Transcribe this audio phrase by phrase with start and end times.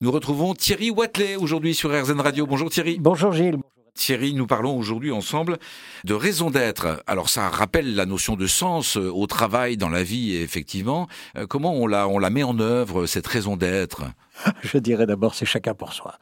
[0.00, 2.46] Nous retrouvons Thierry Watley aujourd'hui sur RZN Radio.
[2.46, 3.00] Bonjour Thierry.
[3.00, 3.58] Bonjour Gilles.
[3.94, 5.58] Thierry, nous parlons aujourd'hui ensemble
[6.04, 7.02] de raison d'être.
[7.08, 11.08] Alors ça rappelle la notion de sens euh, au travail, dans la vie, effectivement.
[11.36, 14.04] Euh, comment on la, on la met en œuvre, cette raison d'être?
[14.62, 16.16] Je dirais d'abord, c'est chacun pour soi.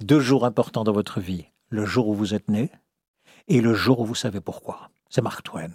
[0.00, 1.46] Deux jours importants dans votre vie.
[1.70, 2.70] Le jour où vous êtes né
[3.48, 4.90] et le jour où vous savez pourquoi.
[5.08, 5.70] C'est Mark Twain.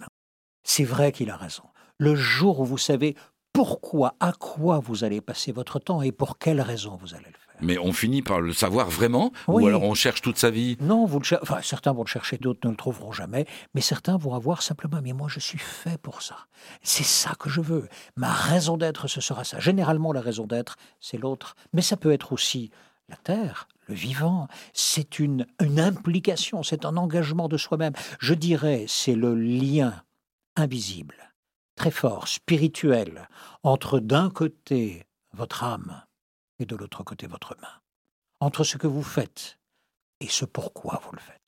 [0.62, 1.64] C'est vrai qu'il a raison.
[1.98, 3.16] Le jour où vous savez
[3.60, 7.32] pourquoi, à quoi vous allez passer votre temps et pour quelle raison vous allez le
[7.32, 7.56] faire?
[7.60, 10.78] Mais on finit par le savoir vraiment Ou alors on cherche toute sa vie?
[10.80, 13.44] Non, vous le enfin, certains vont le chercher, d'autres ne le trouveront jamais.
[13.74, 16.36] Mais certains vont avoir simplement, mais moi je suis fait pour ça.
[16.82, 17.86] C'est ça que je veux.
[18.16, 19.60] Ma raison d'être, ce sera ça.
[19.60, 21.54] Généralement, la raison d'être, c'est l'autre.
[21.74, 22.70] Mais ça peut être aussi
[23.10, 24.48] la terre, le vivant.
[24.72, 27.92] C'est une, une implication, c'est un engagement de soi-même.
[28.20, 30.02] Je dirais, c'est le lien
[30.56, 31.29] invisible
[31.80, 33.26] très fort, spirituel,
[33.62, 36.04] entre d'un côté votre âme
[36.58, 37.72] et de l'autre côté votre main.
[38.38, 39.58] Entre ce que vous faites
[40.20, 41.40] et ce pourquoi vous le faites.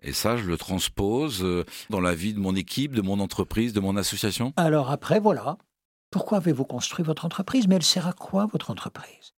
[0.00, 3.74] Et ça, je le transpose euh, dans la vie de mon équipe, de mon entreprise,
[3.74, 4.54] de mon association?
[4.56, 5.58] Alors après, voilà.
[6.10, 7.68] Pourquoi avez-vous construit votre entreprise?
[7.68, 9.34] Mais elle sert à quoi votre entreprise?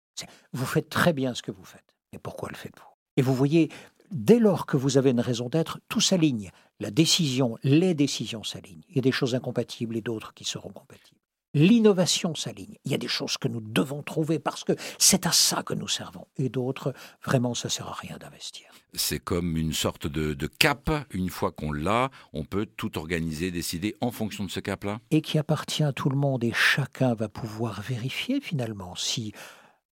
[0.53, 1.97] Vous faites très bien ce que vous faites.
[2.11, 2.93] Et pourquoi le faites-vous?
[3.17, 3.71] Et vous voyez,
[4.11, 6.51] dès lors que vous avez une raison d'être, tout s'aligne.
[6.79, 8.83] La décision, les décisions s'alignent.
[8.89, 11.19] Il y a des choses incompatibles et d'autres qui seront compatibles.
[11.55, 12.75] L'innovation s'aligne.
[12.83, 15.73] Il y a des choses que nous devons trouver parce que c'est à ça que
[15.73, 16.27] nous servons.
[16.35, 18.65] Et d'autres, vraiment, ça sert à rien d'investir.
[18.93, 20.91] C'est comme une sorte de, de cap.
[21.11, 24.99] Une fois qu'on l'a, on peut tout organiser, décider en fonction de ce cap-là.
[25.11, 26.43] Et qui appartient à tout le monde.
[26.43, 29.31] Et chacun va pouvoir vérifier finalement si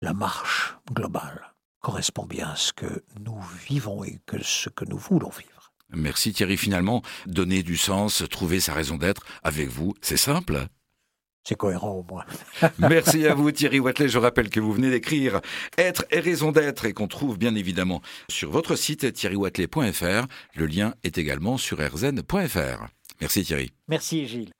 [0.03, 4.97] la marche globale correspond bien à ce que nous vivons et que ce que nous
[4.97, 5.73] voulons vivre.
[5.93, 6.57] Merci Thierry.
[6.57, 10.67] Finalement, donner du sens, trouver sa raison d'être avec vous, c'est simple.
[11.47, 12.25] C'est cohérent au moins.
[12.77, 14.09] Merci à vous Thierry Watley.
[14.09, 15.39] Je rappelle que vous venez d'écrire
[15.77, 20.27] Être et raison d'être et qu'on trouve bien évidemment sur votre site thierrywatley.fr.
[20.55, 22.87] Le lien est également sur rzn.fr.
[23.21, 23.71] Merci Thierry.
[23.87, 24.51] Merci Gilles.